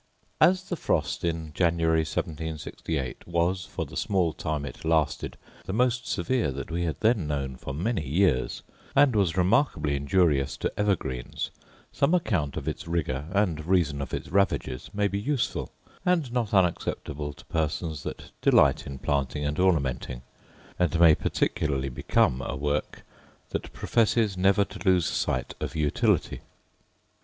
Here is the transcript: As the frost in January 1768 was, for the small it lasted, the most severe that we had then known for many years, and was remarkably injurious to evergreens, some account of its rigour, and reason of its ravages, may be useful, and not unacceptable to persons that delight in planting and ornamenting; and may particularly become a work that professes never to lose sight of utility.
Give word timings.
As 0.39 0.63
the 0.69 0.75
frost 0.75 1.23
in 1.23 1.53
January 1.53 1.99
1768 1.99 3.27
was, 3.27 3.65
for 3.67 3.85
the 3.85 3.95
small 3.95 4.35
it 4.65 4.83
lasted, 4.83 5.37
the 5.65 5.73
most 5.73 6.07
severe 6.07 6.49
that 6.49 6.71
we 6.71 6.85
had 6.85 6.99
then 7.01 7.27
known 7.27 7.55
for 7.55 7.71
many 7.71 8.03
years, 8.03 8.63
and 8.95 9.15
was 9.15 9.37
remarkably 9.37 9.95
injurious 9.95 10.57
to 10.57 10.73
evergreens, 10.75 11.51
some 11.91 12.15
account 12.15 12.57
of 12.57 12.67
its 12.67 12.87
rigour, 12.87 13.27
and 13.31 13.67
reason 13.67 14.01
of 14.01 14.11
its 14.11 14.29
ravages, 14.29 14.89
may 14.91 15.07
be 15.07 15.19
useful, 15.19 15.71
and 16.03 16.33
not 16.33 16.51
unacceptable 16.51 17.31
to 17.31 17.45
persons 17.45 18.01
that 18.01 18.31
delight 18.41 18.87
in 18.87 18.97
planting 18.97 19.45
and 19.45 19.59
ornamenting; 19.59 20.23
and 20.79 20.99
may 20.99 21.13
particularly 21.13 21.89
become 21.89 22.41
a 22.41 22.55
work 22.55 23.03
that 23.51 23.71
professes 23.71 24.35
never 24.35 24.65
to 24.65 24.79
lose 24.83 25.05
sight 25.05 25.53
of 25.59 25.75
utility. 25.75 26.41